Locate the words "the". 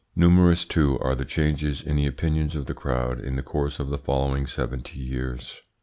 1.13-1.25, 1.95-2.07, 2.65-2.73, 3.35-3.43, 3.89-3.99